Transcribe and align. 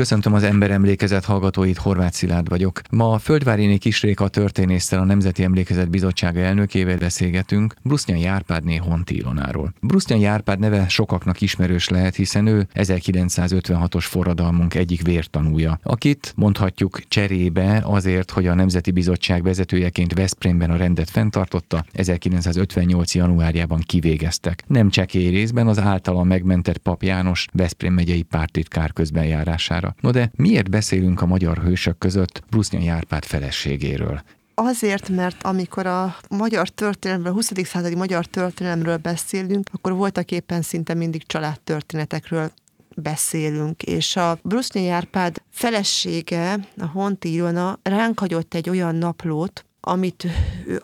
Köszöntöm 0.00 0.34
az 0.34 0.42
ember 0.42 0.70
emlékezet 0.70 1.24
hallgatóit, 1.24 1.76
Horváth 1.76 2.14
Szilárd 2.14 2.48
vagyok. 2.48 2.80
Ma 2.90 3.12
a 3.12 3.18
Földváriné 3.18 3.76
Kisréka 3.76 4.28
történésztel 4.28 5.00
a 5.00 5.04
Nemzeti 5.04 5.42
Emlékezet 5.42 5.90
Bizottsága 5.90 6.40
elnökével 6.40 6.96
beszélgetünk 6.96 7.74
Brusznyai 7.82 8.24
Árpádné 8.24 8.76
Honti 8.76 9.16
Ilonáról. 9.16 9.72
Brusznyai 9.80 10.24
Árpád 10.24 10.58
neve 10.58 10.88
sokaknak 10.88 11.40
ismerős 11.40 11.88
lehet, 11.88 12.14
hiszen 12.14 12.46
ő 12.46 12.68
1956-os 12.74 14.04
forradalmunk 14.08 14.74
egyik 14.74 15.02
vértanúja, 15.02 15.78
akit 15.82 16.32
mondhatjuk 16.36 17.00
cserébe 17.08 17.82
azért, 17.84 18.30
hogy 18.30 18.46
a 18.46 18.54
Nemzeti 18.54 18.90
Bizottság 18.90 19.42
vezetőjeként 19.42 20.14
Veszprémben 20.14 20.70
a 20.70 20.76
rendet 20.76 21.10
fenntartotta, 21.10 21.84
1958. 21.92 23.14
januárjában 23.14 23.80
kivégeztek. 23.80 24.62
Nem 24.66 24.90
csekély 24.90 25.28
részben 25.28 25.66
az 25.66 25.78
általa 25.78 26.22
megmentett 26.22 26.78
Pap 26.78 27.02
János 27.02 27.46
Veszprém 27.52 27.92
megyei 27.92 28.22
pártitkár 28.22 28.92
közbenjárására. 28.92 29.89
No 30.00 30.10
de 30.10 30.30
miért 30.36 30.70
beszélünk 30.70 31.20
a 31.20 31.26
magyar 31.26 31.58
hősök 31.58 31.98
között 31.98 32.42
Brusznyai 32.50 32.88
Árpád 32.88 33.24
feleségéről? 33.24 34.22
Azért, 34.54 35.08
mert 35.08 35.42
amikor 35.42 35.86
a 35.86 36.16
magyar 36.28 36.68
történelemről, 36.68 37.32
a 37.32 37.34
20. 37.34 37.50
századi 37.64 37.94
magyar 37.94 38.26
történelemről 38.26 38.96
beszélünk, 38.96 39.68
akkor 39.72 39.92
voltak 39.92 40.30
éppen 40.30 40.62
szinte 40.62 40.94
mindig 40.94 41.26
családtörténetekről 41.26 42.50
beszélünk, 42.94 43.82
és 43.82 44.16
a 44.16 44.38
Brusznyai 44.42 44.88
Árpád 44.88 45.42
felesége, 45.50 46.58
a 46.78 46.86
Honti 46.86 47.32
Ilona 47.32 47.78
ránk 47.82 48.18
hagyott 48.18 48.54
egy 48.54 48.68
olyan 48.68 48.94
naplót, 48.94 49.64
amit 49.80 50.26
ő 50.66 50.82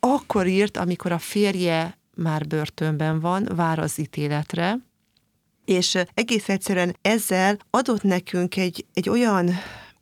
akkor 0.00 0.46
írt, 0.46 0.76
amikor 0.76 1.12
a 1.12 1.18
férje 1.18 1.98
már 2.16 2.46
börtönben 2.46 3.20
van, 3.20 3.48
vár 3.54 3.78
az 3.78 3.98
ítéletre, 3.98 4.78
és 5.64 5.98
egész 6.14 6.48
egyszerűen 6.48 6.96
ezzel 7.02 7.58
adott 7.70 8.02
nekünk 8.02 8.56
egy, 8.56 8.86
egy 8.94 9.08
olyan 9.08 9.50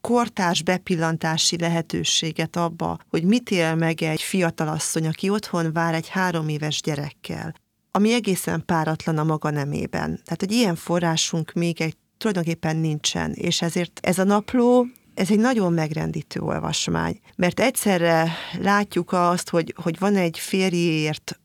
kortárs 0.00 0.62
bepillantási 0.62 1.58
lehetőséget 1.58 2.56
abba, 2.56 2.98
hogy 3.08 3.24
mit 3.24 3.50
él 3.50 3.74
meg 3.74 4.02
egy 4.02 4.22
fiatalasszony, 4.22 5.06
aki 5.06 5.28
otthon 5.28 5.72
vár 5.72 5.94
egy 5.94 6.08
három 6.08 6.48
éves 6.48 6.80
gyerekkel, 6.80 7.54
ami 7.90 8.12
egészen 8.12 8.64
páratlan 8.66 9.18
a 9.18 9.24
maga 9.24 9.50
nemében. 9.50 10.20
Tehát, 10.24 10.40
hogy 10.40 10.52
ilyen 10.52 10.76
forrásunk 10.76 11.52
még 11.52 11.80
egy 11.80 11.96
tulajdonképpen 12.18 12.76
nincsen, 12.76 13.32
és 13.32 13.62
ezért 13.62 14.00
ez 14.02 14.18
a 14.18 14.24
napló 14.24 14.86
ez 15.14 15.30
egy 15.30 15.38
nagyon 15.38 15.72
megrendítő 15.72 16.40
olvasmány, 16.40 17.20
mert 17.36 17.60
egyszerre 17.60 18.32
látjuk 18.58 19.12
azt, 19.12 19.48
hogy, 19.48 19.74
hogy 19.82 19.98
van 19.98 20.16
egy 20.16 20.38
férjéért 20.38 21.40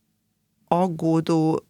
aggódó, 0.68 1.64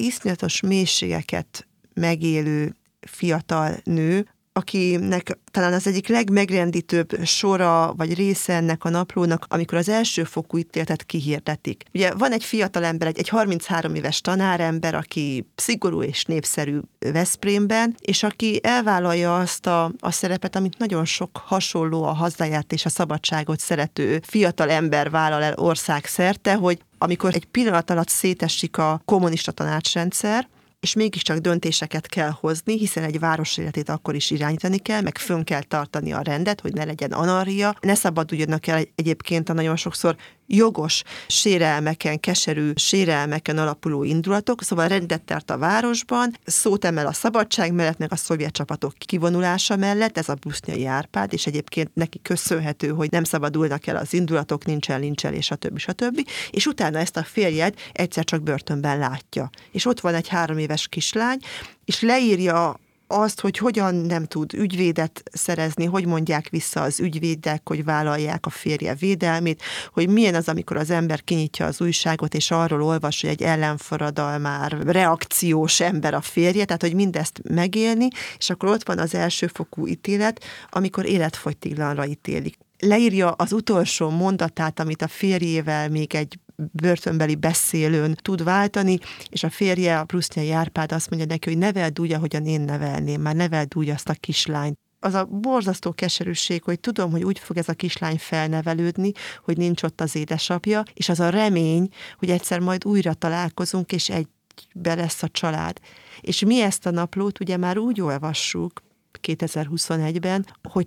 iszonyatos 0.00 0.60
mélységeket 0.60 1.66
megélő 1.94 2.76
fiatal 3.00 3.76
nő, 3.84 4.26
akinek 4.52 5.38
talán 5.50 5.72
az 5.72 5.86
egyik 5.86 6.08
legmegrendítőbb 6.08 7.24
sora 7.24 7.94
vagy 7.96 8.14
része 8.14 8.54
ennek 8.54 8.84
a 8.84 8.88
naplónak, 8.88 9.46
amikor 9.48 9.78
az 9.78 9.88
elsőfokú 9.88 10.58
ítéletet 10.58 11.04
kihirdetik. 11.04 11.84
Ugye 11.94 12.14
van 12.14 12.32
egy 12.32 12.44
fiatal 12.44 12.84
ember, 12.84 13.08
egy, 13.08 13.18
egy 13.18 13.28
33 13.28 13.94
éves 13.94 14.20
tanárember, 14.20 14.94
aki 14.94 15.46
szigorú 15.54 16.02
és 16.02 16.24
népszerű 16.24 16.78
Veszprémben, 16.98 17.94
és 18.00 18.22
aki 18.22 18.60
elvállalja 18.62 19.38
azt 19.38 19.66
a, 19.66 19.92
a 19.98 20.10
szerepet, 20.10 20.56
amit 20.56 20.78
nagyon 20.78 21.04
sok 21.04 21.40
hasonló 21.44 22.04
a 22.04 22.12
hazáját 22.12 22.72
és 22.72 22.84
a 22.84 22.88
szabadságot 22.88 23.60
szerető 23.60 24.20
fiatal 24.26 24.70
ember 24.70 25.10
vállal 25.10 25.42
el 25.42 25.54
ország 25.56 26.04
szerte, 26.04 26.54
hogy 26.54 26.78
amikor 27.02 27.34
egy 27.34 27.44
pillanat 27.44 27.90
alatt 27.90 28.08
szétesik 28.08 28.76
a 28.76 29.02
kommunista 29.04 29.52
tanácsrendszer, 29.52 30.48
és 30.80 30.94
mégiscsak 30.94 31.38
döntéseket 31.38 32.06
kell 32.06 32.30
hozni, 32.40 32.78
hiszen 32.78 33.04
egy 33.04 33.18
város 33.18 33.56
életét 33.56 33.88
akkor 33.88 34.14
is 34.14 34.30
irányítani 34.30 34.78
kell, 34.78 35.00
meg 35.00 35.18
fönn 35.18 35.42
kell 35.42 35.62
tartani 35.62 36.12
a 36.12 36.20
rendet, 36.20 36.60
hogy 36.60 36.72
ne 36.72 36.84
legyen 36.84 37.12
anarria, 37.12 37.76
ne 37.80 37.94
szabaduljanak 37.94 38.66
el 38.66 38.82
egyébként 38.94 39.48
a 39.48 39.52
nagyon 39.52 39.76
sokszor 39.76 40.16
jogos 40.50 41.02
sérelmeken, 41.26 42.20
keserű 42.20 42.70
sérelmeken 42.74 43.58
alapuló 43.58 44.04
indulatok, 44.04 44.62
szóval 44.62 44.88
rendet 44.88 45.22
tart 45.22 45.50
a 45.50 45.58
városban, 45.58 46.38
szót 46.44 46.84
emel 46.84 47.06
a 47.06 47.12
szabadság 47.12 47.72
mellett, 47.72 47.98
meg 47.98 48.12
a 48.12 48.16
szovjet 48.16 48.52
csapatok 48.52 48.94
kivonulása 48.98 49.76
mellett, 49.76 50.18
ez 50.18 50.28
a 50.28 50.34
busznyai 50.34 50.86
Árpád, 50.86 51.32
és 51.32 51.46
egyébként 51.46 51.90
neki 51.94 52.20
köszönhető, 52.22 52.88
hogy 52.88 53.10
nem 53.10 53.24
szabadulnak 53.24 53.86
el 53.86 53.96
az 53.96 54.12
indulatok, 54.12 54.64
nincsen 54.64 55.00
lincselés, 55.00 55.44
stb. 55.44 55.78
stb. 55.78 56.28
És 56.50 56.66
utána 56.66 56.98
ezt 56.98 57.16
a 57.16 57.22
férjed 57.22 57.74
egyszer 57.92 58.24
csak 58.24 58.42
börtönben 58.42 58.98
látja. 58.98 59.50
És 59.72 59.86
ott 59.86 60.00
van 60.00 60.14
egy 60.14 60.28
három 60.28 60.58
éves 60.58 60.88
kislány, 60.88 61.38
és 61.84 62.00
leírja 62.00 62.80
azt, 63.10 63.40
hogy 63.40 63.58
hogyan 63.58 63.94
nem 63.94 64.24
tud 64.24 64.54
ügyvédet 64.54 65.22
szerezni, 65.32 65.84
hogy 65.84 66.06
mondják 66.06 66.48
vissza 66.48 66.82
az 66.82 67.00
ügyvédek, 67.00 67.68
hogy 67.68 67.84
vállalják 67.84 68.46
a 68.46 68.50
férje 68.50 68.94
védelmét, 68.94 69.62
hogy 69.92 70.08
milyen 70.08 70.34
az, 70.34 70.48
amikor 70.48 70.76
az 70.76 70.90
ember 70.90 71.24
kinyitja 71.24 71.66
az 71.66 71.80
újságot, 71.80 72.34
és 72.34 72.50
arról 72.50 72.82
olvas, 72.82 73.20
hogy 73.20 73.30
egy 73.30 73.42
ellenforradalmár, 73.42 74.78
reakciós 74.86 75.80
ember 75.80 76.14
a 76.14 76.20
férje, 76.20 76.64
tehát 76.64 76.82
hogy 76.82 76.94
mindezt 76.94 77.40
megélni, 77.48 78.08
és 78.38 78.50
akkor 78.50 78.68
ott 78.68 78.86
van 78.86 78.98
az 78.98 79.14
elsőfokú 79.14 79.86
ítélet, 79.86 80.44
amikor 80.70 81.06
életfogytiglanra 81.06 82.06
ítélik. 82.06 82.58
Leírja 82.78 83.30
az 83.30 83.52
utolsó 83.52 84.10
mondatát, 84.10 84.80
amit 84.80 85.02
a 85.02 85.08
férjével 85.08 85.88
még 85.88 86.14
egy 86.14 86.38
börtönbeli 86.72 87.34
beszélőn 87.34 88.16
tud 88.22 88.44
váltani, 88.44 88.98
és 89.28 89.42
a 89.42 89.50
férje, 89.50 89.98
a 89.98 90.04
Brusznyai 90.04 90.50
Árpád 90.50 90.92
azt 90.92 91.10
mondja 91.10 91.28
neki, 91.28 91.48
hogy 91.48 91.58
neveld 91.58 92.00
úgy, 92.00 92.12
ahogyan 92.12 92.46
én 92.46 92.60
nevelném, 92.60 93.20
már 93.20 93.36
neveld 93.36 93.76
úgy 93.76 93.88
azt 93.88 94.08
a 94.08 94.14
kislányt 94.14 94.78
az 95.00 95.14
a 95.14 95.24
borzasztó 95.24 95.92
keserűség, 95.92 96.62
hogy 96.62 96.80
tudom, 96.80 97.10
hogy 97.10 97.24
úgy 97.24 97.38
fog 97.38 97.56
ez 97.56 97.68
a 97.68 97.74
kislány 97.74 98.18
felnevelődni, 98.18 99.12
hogy 99.44 99.56
nincs 99.56 99.82
ott 99.82 100.00
az 100.00 100.16
édesapja, 100.16 100.82
és 100.94 101.08
az 101.08 101.20
a 101.20 101.28
remény, 101.28 101.88
hogy 102.18 102.30
egyszer 102.30 102.58
majd 102.58 102.84
újra 102.84 103.14
találkozunk, 103.14 103.92
és 103.92 104.08
egybe 104.08 104.94
lesz 104.94 105.22
a 105.22 105.28
család. 105.28 105.78
És 106.20 106.44
mi 106.44 106.60
ezt 106.60 106.86
a 106.86 106.90
naplót 106.90 107.40
ugye 107.40 107.56
már 107.56 107.78
úgy 107.78 108.00
olvassuk 108.00 108.82
2021-ben, 109.22 110.46
hogy 110.62 110.86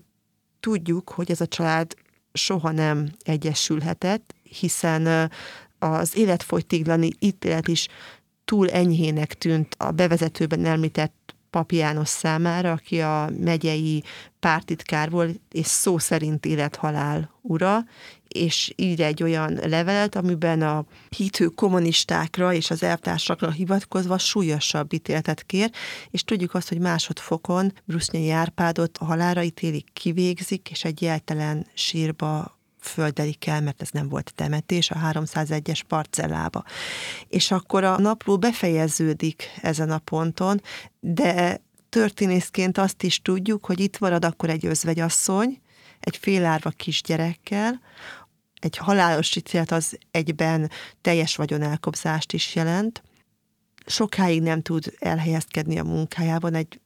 tudjuk, 0.60 1.10
hogy 1.10 1.32
ez 1.32 1.42
a 1.42 1.48
család 1.48 1.94
soha 2.34 2.72
nem 2.72 3.10
egyesülhetett, 3.24 4.34
hiszen 4.44 5.32
az 5.84 6.18
életfogytiglani 6.18 7.10
ítélet 7.20 7.68
is 7.68 7.88
túl 8.46 8.70
enyhének 8.70 9.34
tűnt 9.34 9.76
a 9.78 9.92
bevezetőben 9.92 10.66
említett 10.66 11.36
Pap 11.50 11.72
János 11.72 12.10
számára, 12.10 12.72
aki 12.72 13.02
a 13.02 13.30
megyei 13.40 14.04
pártitkár 14.40 15.10
volt, 15.10 15.40
és 15.52 15.66
szó 15.66 15.98
szerint 15.98 16.46
élethalál 16.46 17.30
ura, 17.42 17.86
és 18.28 18.74
ír 18.76 19.02
egy 19.02 19.24
olyan 19.24 19.60
levelet, 19.64 20.16
amiben 20.16 20.62
a 20.62 20.86
hitő 21.10 21.46
kommunistákra 21.46 22.54
és 22.54 22.70
az 22.70 22.84
elvtársakra 22.84 23.52
hivatkozva 23.52 24.18
súlyosabb 24.18 24.94
ítéletet 24.94 25.44
kér, 25.44 25.72
és 26.10 26.24
tudjuk 26.24 26.54
azt, 26.54 26.70
hogy 26.70 26.80
másodfokon 26.80 27.74
Brusznyai 27.86 28.30
Árpádot 28.30 28.98
a 28.98 29.06
halára 29.06 29.44
ítélik, 29.44 29.88
kivégzik, 29.94 30.70
és 30.72 30.84
egy 30.84 31.02
jeltelen 31.02 31.68
sírba 31.74 32.58
földelik 32.84 33.48
el, 33.48 33.62
mert 33.62 33.82
ez 33.82 33.90
nem 33.90 34.10
volt 34.10 34.34
temetés, 34.36 34.92
a 34.92 34.96
301-es 34.96 35.82
parcellába. 35.88 36.64
És 37.28 37.52
akkor 37.52 37.84
a 37.84 38.00
napló 38.00 38.38
befejeződik 38.38 39.50
ezen 39.62 39.92
a 39.92 39.98
ponton, 39.98 40.62
de 41.00 41.62
történészként 41.90 42.78
azt 42.78 43.04
is 43.04 43.22
tudjuk, 43.22 43.66
hogy 43.66 43.80
itt 43.80 44.00
marad 44.00 44.26
akkor 44.26 44.50
egy 44.50 44.66
özvegyasszony, 44.66 45.62
egy 46.00 46.18
félárva 46.18 46.70
kisgyerekkel, 46.70 47.82
egy 48.60 48.78
halálos 48.78 49.36
ítélet 49.36 49.72
az 49.72 49.98
egyben 50.12 50.72
teljes 51.02 51.36
vagyonelkobzást 51.36 52.34
is 52.34 52.56
jelent. 52.56 53.04
Sokáig 53.86 54.42
nem 54.42 54.62
tud 54.62 54.94
elhelyezkedni 55.00 55.80
a 55.80 55.84
munkájában 55.84 56.54
egy 56.54 56.80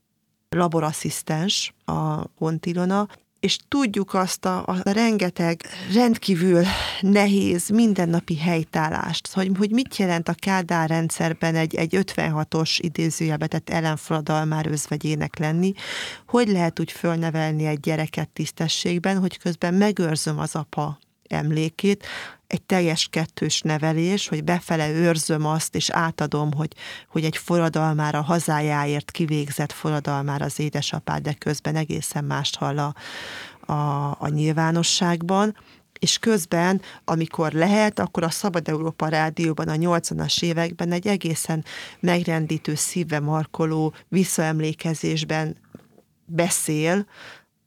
laborasszisztens, 0.49 1.73
a 1.85 2.23
Hontilona, 2.37 3.07
és 3.39 3.57
tudjuk 3.67 4.13
azt 4.13 4.45
a, 4.45 4.65
a 4.65 4.75
rengeteg 4.83 5.61
rendkívül 5.93 6.63
nehéz 7.01 7.69
mindennapi 7.69 8.37
helytállást, 8.37 9.33
hogy, 9.33 9.51
hogy 9.57 9.71
mit 9.71 9.97
jelent 9.97 10.29
a 10.29 10.33
Kádár 10.33 10.89
rendszerben 10.89 11.55
egy, 11.55 11.75
egy 11.75 11.97
56-os 11.97 12.77
idézőjelbe 12.81 13.47
tett 13.47 13.69
ellenforradalmár 13.69 14.67
özvegyének 14.67 15.39
lenni, 15.39 15.73
hogy 16.27 16.47
lehet 16.47 16.79
úgy 16.79 16.91
fölnevelni 16.91 17.65
egy 17.65 17.79
gyereket 17.79 18.29
tisztességben, 18.29 19.19
hogy 19.19 19.37
közben 19.37 19.73
megőrzöm 19.73 20.39
az 20.39 20.55
apa 20.55 20.99
emlékét, 21.29 22.05
egy 22.47 22.61
teljes 22.61 23.07
kettős 23.07 23.61
nevelés, 23.61 24.27
hogy 24.27 24.43
befele 24.43 24.89
őrzöm 24.89 25.45
azt, 25.45 25.75
és 25.75 25.89
átadom, 25.89 26.53
hogy, 26.53 26.73
hogy 27.09 27.23
egy 27.23 27.37
forradalmár 27.37 28.15
a 28.15 28.21
hazájáért 28.21 29.11
kivégzett 29.11 29.71
forradalmár 29.71 30.41
az 30.41 30.59
édesapád, 30.59 31.21
de 31.21 31.33
közben 31.33 31.75
egészen 31.75 32.23
mást 32.23 32.55
hall 32.55 32.77
a, 32.79 32.93
a, 33.71 34.07
a 34.19 34.27
nyilvánosságban. 34.27 35.57
És 35.99 36.17
közben, 36.17 36.81
amikor 37.05 37.51
lehet, 37.51 37.99
akkor 37.99 38.23
a 38.23 38.29
Szabad 38.29 38.67
Európa 38.67 39.07
Rádióban 39.07 39.67
a 39.67 39.73
80-as 39.73 40.43
években 40.43 40.91
egy 40.91 41.07
egészen 41.07 41.65
megrendítő, 41.99 42.75
szívve 42.75 43.19
markoló 43.19 43.93
visszaemlékezésben 44.07 45.57
beszél 46.25 47.07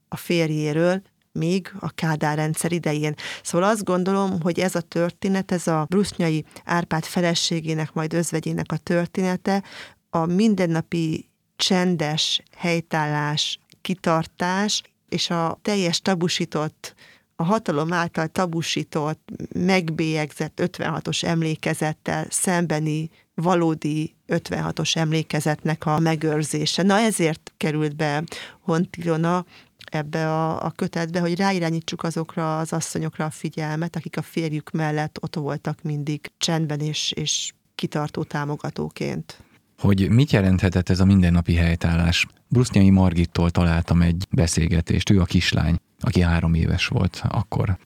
a 0.07 0.15
férjéről, 0.15 1.01
még 1.31 1.73
a 1.79 1.89
Kádár 1.89 2.37
rendszer 2.37 2.71
idején. 2.71 3.15
Szóval 3.43 3.69
azt 3.69 3.83
gondolom, 3.83 4.41
hogy 4.41 4.59
ez 4.59 4.75
a 4.75 4.81
történet, 4.81 5.51
ez 5.51 5.67
a 5.67 5.85
Brusznyai 5.89 6.45
Árpád 6.65 7.03
feleségének, 7.03 7.93
majd 7.93 8.13
özvegyének 8.13 8.71
a 8.71 8.77
története, 8.77 9.63
a 10.09 10.25
mindennapi 10.25 11.29
csendes 11.55 12.43
helytállás, 12.55 13.59
kitartás, 13.81 14.81
és 15.09 15.29
a 15.29 15.59
teljes 15.61 16.01
tabusított, 16.01 16.95
a 17.35 17.43
hatalom 17.43 17.93
által 17.93 18.27
tabusított, 18.27 19.29
megbélyegzett 19.53 20.61
56-os 20.61 21.23
emlékezettel 21.23 22.25
szembeni 22.29 23.09
valódi 23.35 24.15
56-os 24.27 24.95
emlékezetnek 24.95 25.85
a 25.85 25.99
megőrzése. 25.99 26.83
Na 26.83 26.97
ezért 26.97 27.53
került 27.57 27.95
be 27.95 28.23
Hontilona 28.59 29.45
ebbe 29.93 30.33
a, 30.33 30.65
a 30.65 30.71
kötetbe, 30.71 31.19
hogy 31.19 31.35
ráirányítsuk 31.35 32.03
azokra 32.03 32.57
az 32.59 32.73
asszonyokra 32.73 33.25
a 33.25 33.29
figyelmet, 33.29 33.95
akik 33.95 34.17
a 34.17 34.21
férjük 34.21 34.71
mellett 34.71 35.17
ott 35.21 35.35
voltak 35.35 35.81
mindig 35.81 36.31
csendben 36.37 36.79
és, 36.79 37.11
és 37.11 37.53
kitartó 37.75 38.23
támogatóként. 38.23 39.43
Hogy 39.77 40.09
mit 40.09 40.31
jelenthetett 40.31 40.89
ez 40.89 40.99
a 40.99 41.05
mindennapi 41.05 41.55
helytállás? 41.55 42.27
Brusznyai 42.47 42.89
Margittól 42.89 43.49
találtam 43.49 44.01
egy 44.01 44.27
beszélgetést, 44.29 45.09
ő 45.09 45.19
a 45.19 45.25
kislány, 45.25 45.77
aki 45.99 46.21
három 46.21 46.53
éves 46.53 46.87
volt 46.87 47.21
akkor. 47.27 47.77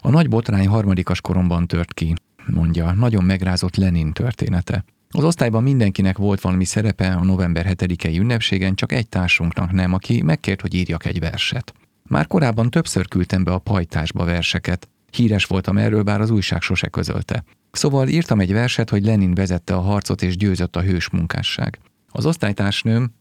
A 0.00 0.10
nagy 0.10 0.28
botrány 0.28 0.66
harmadikas 0.66 1.20
koromban 1.20 1.66
tört 1.66 1.94
ki, 1.94 2.14
mondja, 2.46 2.92
nagyon 2.92 3.24
megrázott 3.24 3.76
Lenin 3.76 4.12
története. 4.12 4.84
Az 5.10 5.24
osztályban 5.24 5.62
mindenkinek 5.62 6.18
volt 6.18 6.40
valami 6.40 6.64
szerepe 6.64 7.12
a 7.12 7.24
november 7.24 7.66
7-i 7.68 8.18
ünnepségen, 8.18 8.74
csak 8.74 8.92
egy 8.92 9.08
társunknak 9.08 9.72
nem, 9.72 9.92
aki 9.92 10.22
megkért, 10.22 10.60
hogy 10.60 10.74
írjak 10.74 11.04
egy 11.04 11.20
verset. 11.20 11.72
Már 12.08 12.26
korábban 12.26 12.70
többször 12.70 13.08
küldtem 13.08 13.44
be 13.44 13.52
a 13.52 13.58
pajtásba 13.58 14.24
verseket. 14.24 14.88
Híres 15.10 15.44
voltam 15.44 15.78
erről, 15.78 16.02
bár 16.02 16.20
az 16.20 16.30
újság 16.30 16.60
sose 16.60 16.88
közölte. 16.88 17.44
Szóval 17.70 18.08
írtam 18.08 18.40
egy 18.40 18.52
verset, 18.52 18.90
hogy 18.90 19.04
Lenin 19.04 19.34
vezette 19.34 19.74
a 19.74 19.80
harcot 19.80 20.22
és 20.22 20.36
győzött 20.36 20.76
a 20.76 20.82
hős 20.82 21.10
munkásság. 21.10 21.78
Az 22.10 22.26
osztálytársnőm 22.26 23.14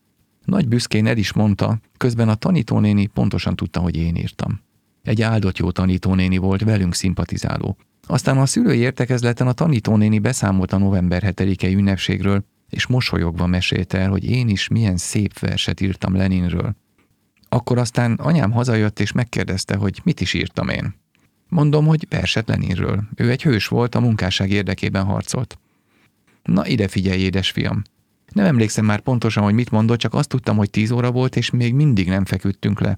nagy 0.45 0.68
büszkén 0.68 1.07
el 1.07 1.18
is 1.18 1.33
mondta, 1.33 1.80
közben 1.98 2.30
a 2.30 2.36
tanítónéni 2.36 3.06
pontosan 3.06 3.56
tudta, 3.56 3.80
hogy 3.80 3.95
én 3.95 4.16
írtam. 4.16 4.62
Egy 5.04 5.22
áldott 5.22 5.57
jó 5.57 5.72
tanítónéni 5.72 6.38
volt, 6.38 6.63
velünk 6.63 6.94
szimpatizáló. 6.94 7.78
Aztán 8.07 8.38
a 8.38 8.45
szülői 8.45 8.77
értekezleten 8.77 9.48
a 9.48 9.54
tanítónéni 9.54 10.19
beszámolt 10.19 10.74
a 10.74 10.77
november 10.77 11.24
7-i 11.25 11.75
ünnepségről, 11.75 12.45
és 12.69 12.86
mosolyogva 12.86 13.45
mesélte 13.45 13.98
el, 13.98 14.09
hogy 14.09 14.30
én 14.30 14.50
is 14.50 14.68
milyen 14.68 14.98
szép 14.98 15.39
verset 15.39 15.81
írtam 15.81 16.15
Leninről. 16.15 16.75
Akkor 17.50 17.77
aztán 17.77 18.13
anyám 18.13 18.51
hazajött 18.51 19.00
és 19.00 19.12
megkérdezte, 19.12 19.75
hogy 19.75 20.01
mit 20.04 20.21
is 20.21 20.33
írtam 20.33 20.69
én. 20.69 20.95
Mondom, 21.48 21.86
hogy 21.86 22.06
verset 22.09 22.48
Leninről. 22.48 23.04
Ő 23.15 23.30
egy 23.30 23.44
hős 23.44 23.68
volt, 23.68 23.95
a 23.95 24.00
munkásság 24.00 24.50
érdekében 24.50 25.04
harcolt. 25.04 25.57
Na 26.44 26.68
ide 26.68 26.88
figyelj, 26.88 27.19
édesfiam! 27.19 27.81
Nem 28.33 28.45
emlékszem 28.45 28.86
már 28.86 29.00
pontosan, 29.00 29.44
hogy 29.44 29.54
mit 29.54 29.71
mondott, 29.71 30.00
csak 30.00 30.13
azt 30.13 30.30
tudtam, 30.30 30.57
hogy 30.57 30.69
tíz 30.69 30.92
óra 30.92 31.12
volt, 31.12 31.36
és 31.36 31.50
még 31.50 31.74
mindig 31.74 32.07
nem 32.07 32.25
feküdtünk 32.25 32.80
le. 32.80 32.98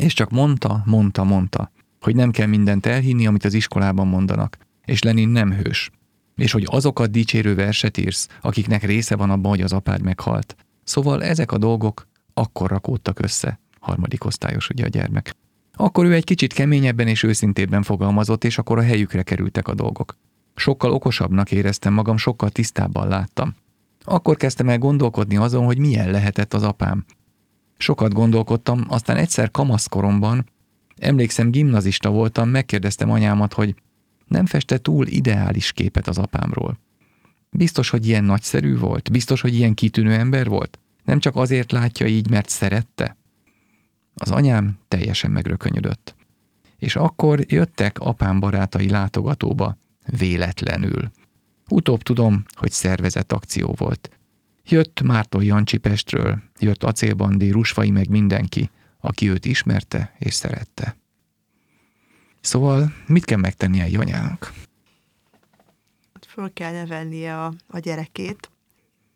És 0.00 0.12
csak 0.12 0.30
mondta, 0.30 0.82
mondta, 0.86 1.24
mondta 1.24 1.70
hogy 2.02 2.14
nem 2.14 2.30
kell 2.30 2.46
mindent 2.46 2.86
elhinni, 2.86 3.26
amit 3.26 3.44
az 3.44 3.54
iskolában 3.54 4.06
mondanak, 4.06 4.56
és 4.84 5.02
Lenin 5.02 5.28
nem 5.28 5.52
hős, 5.52 5.90
és 6.36 6.52
hogy 6.52 6.66
azokat 6.66 7.10
dicsérő 7.10 7.54
verset 7.54 7.98
írsz, 7.98 8.28
akiknek 8.40 8.82
része 8.84 9.16
van 9.16 9.30
abban, 9.30 9.50
hogy 9.50 9.60
az 9.60 9.72
apád 9.72 10.02
meghalt. 10.02 10.56
Szóval 10.84 11.22
ezek 11.24 11.52
a 11.52 11.58
dolgok 11.58 12.06
akkor 12.34 12.70
rakódtak 12.70 13.18
össze, 13.20 13.60
harmadik 13.80 14.24
osztályos 14.24 14.68
ugye 14.68 14.84
a 14.84 14.88
gyermek. 14.88 15.34
Akkor 15.72 16.04
ő 16.04 16.12
egy 16.12 16.24
kicsit 16.24 16.52
keményebben 16.52 17.08
és 17.08 17.22
őszintébben 17.22 17.82
fogalmazott, 17.82 18.44
és 18.44 18.58
akkor 18.58 18.78
a 18.78 18.82
helyükre 18.82 19.22
kerültek 19.22 19.68
a 19.68 19.74
dolgok. 19.74 20.16
Sokkal 20.54 20.92
okosabbnak 20.92 21.52
éreztem 21.52 21.92
magam, 21.92 22.16
sokkal 22.16 22.50
tisztábban 22.50 23.08
láttam. 23.08 23.54
Akkor 24.04 24.36
kezdtem 24.36 24.68
el 24.68 24.78
gondolkodni 24.78 25.36
azon, 25.36 25.64
hogy 25.64 25.78
milyen 25.78 26.10
lehetett 26.10 26.54
az 26.54 26.62
apám. 26.62 27.04
Sokat 27.76 28.12
gondolkodtam, 28.12 28.84
aztán 28.88 29.16
egyszer 29.16 29.50
kamaszkoromban 29.50 30.46
Emlékszem, 31.02 31.50
gimnazista 31.50 32.10
voltam, 32.10 32.48
megkérdeztem 32.48 33.10
anyámat, 33.10 33.52
hogy 33.52 33.74
nem 34.26 34.46
feste 34.46 34.78
túl 34.78 35.06
ideális 35.06 35.72
képet 35.72 36.08
az 36.08 36.18
apámról. 36.18 36.78
Biztos, 37.50 37.90
hogy 37.90 38.06
ilyen 38.06 38.24
nagyszerű 38.24 38.78
volt? 38.78 39.10
Biztos, 39.10 39.40
hogy 39.40 39.54
ilyen 39.54 39.74
kitűnő 39.74 40.12
ember 40.12 40.48
volt? 40.48 40.78
Nem 41.04 41.18
csak 41.18 41.36
azért 41.36 41.72
látja 41.72 42.06
így, 42.06 42.30
mert 42.30 42.48
szerette? 42.48 43.16
Az 44.14 44.30
anyám 44.30 44.78
teljesen 44.88 45.30
megrökönyödött. 45.30 46.14
És 46.78 46.96
akkor 46.96 47.44
jöttek 47.46 47.98
apám 47.98 48.40
barátai 48.40 48.90
látogatóba, 48.90 49.78
véletlenül. 50.18 51.10
Utóbb 51.68 52.02
tudom, 52.02 52.44
hogy 52.54 52.70
szervezett 52.70 53.32
akció 53.32 53.74
volt. 53.78 54.10
Jött 54.64 55.00
Márton 55.00 55.42
Jancsi 55.42 55.76
Pestről, 55.76 56.42
jött 56.58 56.84
Acélbandi, 56.84 57.50
Rusfai 57.50 57.90
meg 57.90 58.08
mindenki– 58.08 58.70
aki 59.04 59.30
őt 59.30 59.44
ismerte 59.44 60.14
és 60.18 60.34
szerette. 60.34 60.96
Szóval 62.40 62.94
mit 63.06 63.24
kell 63.24 63.38
megtennie 63.38 63.84
egy 63.84 63.96
anyának? 63.96 64.52
Föl 66.28 66.52
kell 66.52 66.72
nevelnie 66.72 67.44
a, 67.44 67.52
a 67.66 67.78
gyerekét, 67.78 68.50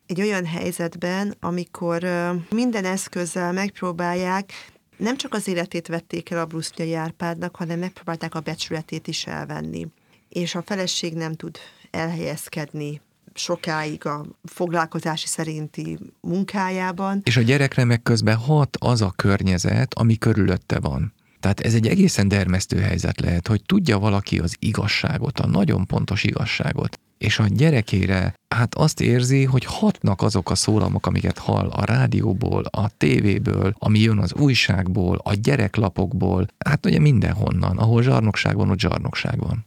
egy 0.07 0.21
olyan 0.21 0.47
helyzetben, 0.47 1.35
amikor 1.41 2.03
minden 2.51 2.85
eszközzel 2.85 3.53
megpróbálják, 3.53 4.53
nem 4.97 5.17
csak 5.17 5.35
az 5.35 5.49
életét 5.49 5.87
vették 5.87 6.31
el 6.31 6.39
a 6.39 6.47
Brusznyai 6.47 6.95
Árpádnak, 6.95 7.57
hanem 7.57 7.79
megpróbálták 7.79 8.35
a 8.35 8.41
becsületét 8.41 9.07
is 9.07 9.27
elvenni. 9.27 9.87
És 10.29 10.55
a 10.55 10.63
feleség 10.63 11.15
nem 11.15 11.35
tud 11.35 11.59
elhelyezkedni 11.91 13.01
sokáig 13.37 14.07
a 14.07 14.27
foglalkozási 14.45 15.27
szerinti 15.27 15.99
munkájában. 16.21 17.21
És 17.25 17.37
a 17.37 17.43
gyerekre 17.43 17.85
meg 17.85 18.03
közben 18.03 18.37
hat 18.37 18.77
az 18.81 19.03
a 19.03 19.13
környezet, 19.17 19.95
ami 19.95 20.19
körülötte 20.19 20.81
van. 20.81 21.13
Tehát 21.41 21.61
ez 21.61 21.75
egy 21.75 21.87
egészen 21.87 22.29
dermesztő 22.29 22.79
helyzet 22.79 23.21
lehet, 23.21 23.49
hogy 23.49 23.63
tudja 23.67 23.99
valaki 23.99 24.39
az 24.39 24.57
igazságot, 24.59 25.39
a 25.39 25.47
nagyon 25.47 25.87
pontos 25.87 26.25
igazságot, 26.25 27.01
és 27.19 27.39
a 27.39 27.47
gyerekére 27.49 28.35
hát 28.55 28.75
azt 28.75 29.01
érzi, 29.01 29.45
hogy 29.45 29.65
hatnak 29.65 30.23
azok 30.23 30.51
a 30.51 30.55
szólamok, 30.55 31.07
amiket 31.07 31.39
hall 31.39 31.69
a 31.69 31.85
rádióból, 31.85 32.65
a 32.65 32.89
tévéből, 32.97 33.75
ami 33.79 33.99
jön 33.99 34.19
az 34.19 34.35
újságból, 34.35 35.21
a 35.25 35.35
gyereklapokból, 35.35 36.47
hát 36.65 36.87
ugye 36.87 36.99
mindenhonnan, 36.99 37.79
ahol 37.79 38.03
zsarnokság 38.03 38.57
van, 38.57 38.71
ott 38.71 38.79
zsarnokság 38.79 39.39
van. 39.39 39.67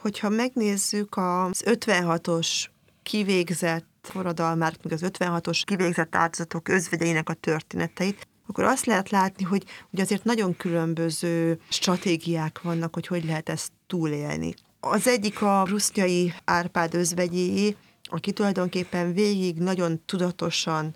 Hogyha 0.00 0.28
megnézzük 0.28 1.16
az 1.16 1.64
56-os 1.66 2.64
kivégzett 3.02 3.86
forradalmár, 4.02 4.76
meg 4.82 4.92
az 4.92 5.00
56-os 5.04 5.62
kivégzett 5.64 6.14
áldozatok 6.14 6.68
özvegyeinek 6.68 7.28
a 7.28 7.34
történeteit, 7.34 8.28
akkor 8.46 8.64
azt 8.64 8.86
lehet 8.86 9.10
látni, 9.10 9.44
hogy, 9.44 9.64
hogy 9.90 10.00
azért 10.00 10.24
nagyon 10.24 10.56
különböző 10.56 11.60
stratégiák 11.68 12.62
vannak, 12.62 12.94
hogy 12.94 13.06
hogy 13.06 13.24
lehet 13.24 13.48
ezt 13.48 13.72
túlélni. 13.86 14.54
Az 14.80 15.06
egyik 15.06 15.42
a 15.42 15.64
rusznyai 15.68 16.34
Árpád 16.44 16.94
özvegyéi, 16.94 17.76
aki 18.04 18.32
tulajdonképpen 18.32 19.12
végig 19.12 19.56
nagyon 19.56 20.02
tudatosan 20.04 20.94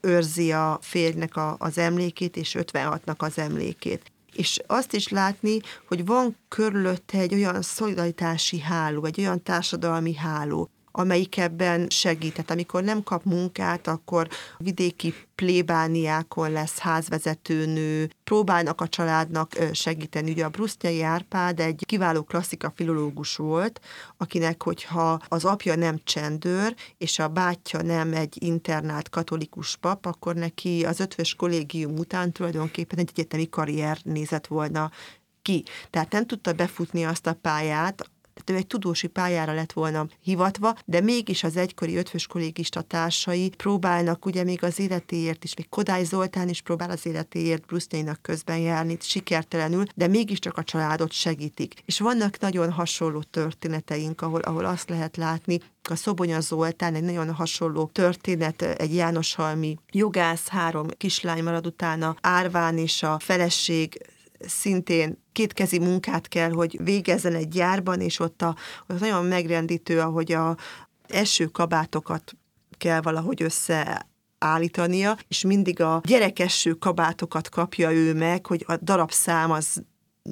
őrzi 0.00 0.52
a 0.52 0.78
férjnek 0.82 1.36
a, 1.36 1.56
az 1.58 1.78
emlékét, 1.78 2.36
és 2.36 2.56
56-nak 2.58 3.16
az 3.16 3.38
emlékét. 3.38 4.12
És 4.32 4.60
azt 4.66 4.92
is 4.92 5.08
látni, 5.08 5.60
hogy 5.88 6.06
van 6.06 6.36
körülötte 6.48 7.18
egy 7.18 7.34
olyan 7.34 7.62
szolidaritási 7.62 8.60
háló, 8.60 9.04
egy 9.04 9.20
olyan 9.20 9.42
társadalmi 9.42 10.14
háló, 10.14 10.70
amelyik 10.98 11.36
ebben 11.36 11.86
segített. 11.88 12.50
Amikor 12.50 12.82
nem 12.82 13.02
kap 13.02 13.24
munkát, 13.24 13.86
akkor 13.86 14.28
vidéki 14.56 15.14
plébániákon 15.34 16.50
lesz 16.50 16.78
házvezetőnő, 16.78 18.10
próbálnak 18.24 18.80
a 18.80 18.88
családnak 18.88 19.52
segíteni. 19.72 20.30
Ugye 20.30 20.44
a 20.44 20.48
Brusznyai 20.48 21.02
Árpád 21.02 21.60
egy 21.60 21.82
kiváló 21.86 22.22
klasszika 22.22 22.72
filológus 22.76 23.36
volt, 23.36 23.80
akinek, 24.16 24.62
hogyha 24.62 25.20
az 25.28 25.44
apja 25.44 25.76
nem 25.76 26.00
csendőr, 26.04 26.74
és 26.96 27.18
a 27.18 27.28
bátyja 27.28 27.82
nem 27.82 28.12
egy 28.12 28.36
internált 28.42 29.08
katolikus 29.08 29.76
pap, 29.76 30.06
akkor 30.06 30.34
neki 30.34 30.84
az 30.84 31.00
ötvös 31.00 31.34
kollégium 31.34 31.98
után 31.98 32.32
tulajdonképpen 32.32 32.98
egy 32.98 33.10
egyetemi 33.12 33.48
karrier 33.48 33.98
nézett 34.02 34.46
volna 34.46 34.90
ki. 35.42 35.64
Tehát 35.90 36.12
nem 36.12 36.26
tudta 36.26 36.52
befutni 36.52 37.04
azt 37.04 37.26
a 37.26 37.34
pályát, 37.34 38.10
tehát 38.48 38.62
ő 38.62 38.64
egy 38.64 38.66
tudósi 38.66 39.06
pályára 39.06 39.54
lett 39.54 39.72
volna 39.72 40.06
hivatva, 40.20 40.76
de 40.84 41.00
mégis 41.00 41.44
az 41.44 41.56
egykori 41.56 41.96
ötvös 41.96 42.26
kollégista 42.26 42.80
társai 42.80 43.48
próbálnak 43.56 44.26
ugye 44.26 44.44
még 44.44 44.64
az 44.64 44.78
életéért 44.78 45.44
is, 45.44 45.54
még 45.54 45.68
Kodály 45.68 46.04
Zoltán 46.04 46.48
is 46.48 46.62
próbál 46.62 46.90
az 46.90 47.06
életéért 47.06 47.66
Brusznyainak 47.66 48.22
közben 48.22 48.58
járni, 48.58 48.96
sikertelenül, 49.00 49.84
de 49.94 50.06
mégiscsak 50.06 50.56
a 50.56 50.62
családot 50.62 51.12
segítik. 51.12 51.74
És 51.84 52.00
vannak 52.00 52.38
nagyon 52.38 52.72
hasonló 52.72 53.22
történeteink, 53.22 54.20
ahol, 54.20 54.40
ahol 54.40 54.64
azt 54.64 54.88
lehet 54.88 55.16
látni, 55.16 55.60
a 55.90 55.94
Szobonya 55.94 56.40
Zoltán 56.40 56.94
egy 56.94 57.02
nagyon 57.02 57.34
hasonló 57.34 57.90
történet, 57.92 58.62
egy 58.62 58.94
Jánoshalmi 58.94 59.78
jogász, 59.90 60.48
három 60.48 60.86
kislány 60.96 61.42
marad 61.42 61.66
utána, 61.66 62.16
Árván 62.20 62.78
és 62.78 63.02
a 63.02 63.18
feleség 63.18 63.98
szintén 64.38 65.22
kétkezi 65.32 65.78
munkát 65.78 66.28
kell, 66.28 66.50
hogy 66.50 66.78
végezzen 66.82 67.34
egy 67.34 67.48
gyárban, 67.48 68.00
és 68.00 68.18
ott, 68.18 68.42
a, 68.42 68.56
ott 68.88 69.00
nagyon 69.00 69.24
megrendítő, 69.24 70.00
ahogy 70.00 70.32
a 70.32 70.56
eső 71.08 71.46
kabátokat 71.46 72.36
kell 72.78 73.00
valahogy 73.00 73.42
össze 73.42 74.06
állítania, 74.38 75.16
és 75.28 75.42
mindig 75.42 75.80
a 75.80 76.00
gyerekesső 76.04 76.72
kabátokat 76.72 77.48
kapja 77.48 77.92
ő 77.92 78.14
meg, 78.14 78.46
hogy 78.46 78.64
a 78.66 78.76
darabszám 78.76 79.50
az 79.50 79.82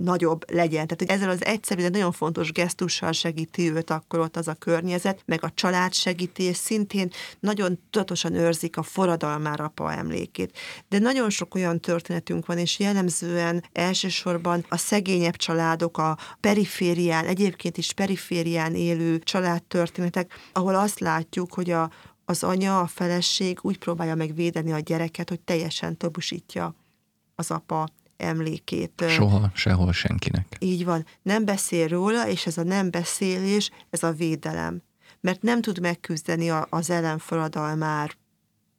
nagyobb 0.02 0.50
legyen. 0.52 0.86
Tehát, 0.86 0.98
hogy 0.98 1.10
ezzel 1.10 1.28
az 1.28 1.44
egyszerű, 1.44 1.82
de 1.82 1.88
nagyon 1.88 2.12
fontos 2.12 2.52
gesztussal 2.52 3.12
segíti 3.12 3.70
őt 3.70 3.90
akkor 3.90 4.18
ott 4.18 4.36
az 4.36 4.48
a 4.48 4.54
környezet, 4.54 5.22
meg 5.24 5.44
a 5.44 5.50
család 5.54 5.94
segíti, 5.94 6.42
és 6.42 6.56
szintén 6.56 7.10
nagyon 7.40 7.78
tudatosan 7.90 8.34
őrzik 8.34 8.76
a 8.76 8.82
forradalmára 8.82 9.64
apa 9.64 9.92
emlékét. 9.92 10.58
De 10.88 10.98
nagyon 10.98 11.30
sok 11.30 11.54
olyan 11.54 11.80
történetünk 11.80 12.46
van, 12.46 12.58
és 12.58 12.78
jellemzően 12.78 13.64
elsősorban 13.72 14.64
a 14.68 14.76
szegényebb 14.76 15.36
családok, 15.36 15.98
a 15.98 16.18
periférián, 16.40 17.24
egyébként 17.24 17.76
is 17.76 17.92
periférián 17.92 18.74
élő 18.74 19.18
családtörténetek, 19.18 20.32
ahol 20.52 20.74
azt 20.74 21.00
látjuk, 21.00 21.54
hogy 21.54 21.70
a, 21.70 21.90
az 22.24 22.42
anya, 22.42 22.80
a 22.80 22.86
feleség 22.86 23.58
úgy 23.62 23.78
próbálja 23.78 24.14
megvédeni 24.14 24.72
a 24.72 24.78
gyereket, 24.78 25.28
hogy 25.28 25.40
teljesen 25.40 25.96
tobusítja 25.96 26.74
az 27.34 27.50
apa 27.50 27.88
emlékét. 28.16 29.04
Soha, 29.08 29.50
sehol 29.54 29.92
senkinek. 29.92 30.56
Így 30.58 30.85
van. 30.85 31.06
Nem 31.23 31.44
beszél 31.44 31.88
róla, 31.88 32.28
és 32.28 32.46
ez 32.46 32.58
a 32.58 32.62
nem 32.62 32.90
beszélés, 32.90 33.70
ez 33.90 34.02
a 34.02 34.12
védelem. 34.12 34.82
Mert 35.20 35.42
nem 35.42 35.61
tud 35.61 35.80
megküzdeni 35.80 36.50
az 36.70 36.90
ellenforradalmár 36.90 38.16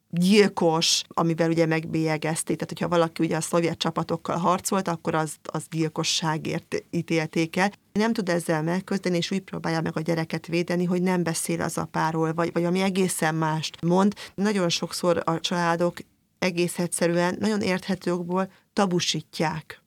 gyilkos, 0.10 1.02
amivel 1.08 1.50
ugye 1.50 1.66
megbélyegezték, 1.66 2.58
tehát 2.58 2.72
hogyha 2.72 2.88
valaki 2.88 3.24
ugye 3.24 3.36
a 3.36 3.42
szovjet 3.42 3.78
csapatokkal 3.78 4.38
harcolt, 4.38 4.88
akkor 4.88 5.16
az, 5.16 5.36
az 5.52 5.66
gyilkosságért 5.70 6.84
ítélték 6.90 7.56
el. 7.56 7.72
Nem 7.94 8.14
tud 8.14 8.30
ezzel 8.30 8.64
megközdeni, 8.64 9.18
és 9.18 9.32
úgy 9.32 9.42
próbálja 9.42 9.82
meg 9.82 9.98
a 9.98 10.02
gyereket 10.02 10.48
védeni, 10.48 10.86
hogy 10.86 11.02
nem 11.02 11.24
beszél 11.24 11.62
az 11.62 11.78
apáról, 11.78 12.34
vagy, 12.34 12.54
vagy 12.54 12.64
ami 12.64 12.82
egészen 12.82 13.36
mást 13.36 13.82
mond. 13.82 14.14
Nagyon 14.36 14.70
sokszor 14.70 15.22
a 15.26 15.40
családok 15.40 15.98
egész 16.40 16.80
egyszerűen 16.80 17.36
nagyon 17.40 17.62
érthető 17.62 18.14
okból 18.14 18.52
tabusítják 18.74 19.82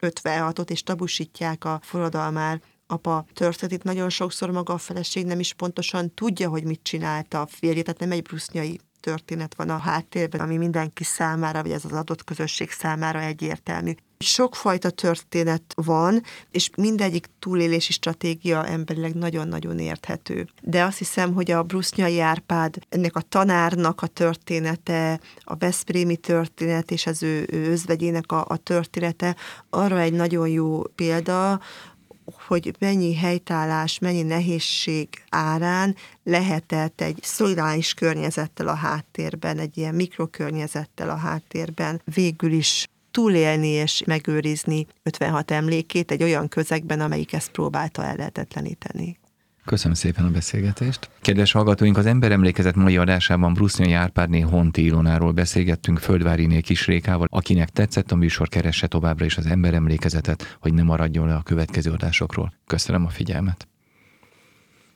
56-ot, 0.00 0.70
és 0.70 0.82
tabusítják 0.82 1.64
a 1.64 1.80
forradalmár 1.82 2.60
apa 2.86 3.26
történetét. 3.34 3.84
Nagyon 3.84 4.08
sokszor 4.08 4.50
maga 4.50 4.72
a 4.72 4.78
feleség 4.78 5.26
nem 5.26 5.40
is 5.40 5.54
pontosan 5.54 6.14
tudja, 6.14 6.48
hogy 6.48 6.64
mit 6.64 6.82
csinálta 6.82 7.40
a 7.40 7.46
férje, 7.46 7.82
tehát 7.82 8.00
nem 8.00 8.12
egy 8.12 8.22
brusznyai 8.22 8.80
történet 9.00 9.54
van 9.54 9.70
a 9.70 9.78
háttérben, 9.78 10.40
ami 10.40 10.56
mindenki 10.56 11.04
számára, 11.04 11.62
vagy 11.62 11.70
ez 11.70 11.84
az 11.84 11.92
adott 11.92 12.24
közösség 12.24 12.70
számára 12.70 13.20
egyértelmű. 13.20 13.92
Sokfajta 14.18 14.90
történet 14.90 15.62
van, 15.74 16.22
és 16.50 16.70
mindegyik 16.76 17.26
túlélési 17.38 17.92
stratégia 17.92 18.66
emberileg 18.66 19.14
nagyon-nagyon 19.14 19.78
érthető. 19.78 20.48
De 20.62 20.82
azt 20.82 20.98
hiszem, 20.98 21.34
hogy 21.34 21.50
a 21.50 21.62
Brusznyai 21.62 22.20
Árpád, 22.20 22.78
ennek 22.88 23.16
a 23.16 23.20
tanárnak 23.20 24.02
a 24.02 24.06
története, 24.06 25.20
a 25.38 25.56
Veszprémi 25.56 26.16
történet 26.16 26.90
és 26.90 27.06
az 27.06 27.22
ő, 27.22 27.46
ő 27.50 27.70
özvegyének 27.70 28.32
a, 28.32 28.44
a 28.48 28.56
története 28.56 29.36
arra 29.70 30.00
egy 30.00 30.12
nagyon 30.12 30.48
jó 30.48 30.82
példa, 30.82 31.60
hogy 32.38 32.74
mennyi 32.78 33.14
helytállás, 33.14 33.98
mennyi 33.98 34.22
nehézség 34.22 35.08
árán 35.28 35.96
lehetett 36.24 37.00
egy 37.00 37.18
szolidáris 37.22 37.94
környezettel 37.94 38.68
a 38.68 38.74
háttérben, 38.74 39.58
egy 39.58 39.78
ilyen 39.78 39.94
mikrokörnyezettel 39.94 41.10
a 41.10 41.16
háttérben 41.16 42.02
végül 42.14 42.52
is 42.52 42.88
túlélni 43.10 43.68
és 43.68 44.02
megőrizni 44.06 44.86
56 45.02 45.50
emlékét 45.50 46.10
egy 46.10 46.22
olyan 46.22 46.48
közegben, 46.48 47.00
amelyik 47.00 47.32
ezt 47.32 47.50
próbálta 47.50 48.04
ellehetetleníteni. 48.04 49.19
Köszönöm 49.70 49.94
szépen 49.94 50.24
a 50.24 50.30
beszélgetést. 50.30 51.10
Kedves 51.20 51.52
hallgatóink, 51.52 51.96
az 51.96 52.06
Emberemlékezet 52.06 52.74
mai 52.74 52.96
adásában 52.96 53.52
Brusznyai 53.52 53.92
Árpádné 53.92 54.40
Honti 54.40 54.84
Ilonáról 54.84 55.32
beszélgettünk 55.32 55.98
Földváriné 55.98 56.60
Kisrékával, 56.60 57.26
akinek 57.30 57.68
tetszett 57.68 58.12
a 58.12 58.16
műsor, 58.16 58.48
keresse 58.48 58.86
továbbra 58.86 59.24
is 59.24 59.36
az 59.36 59.46
Emberemlékezetet, 59.46 60.56
hogy 60.60 60.74
ne 60.74 60.82
maradjon 60.82 61.26
le 61.26 61.34
a 61.34 61.42
következő 61.42 61.90
adásokról. 61.90 62.52
Köszönöm 62.66 63.04
a 63.04 63.08
figyelmet. 63.08 63.69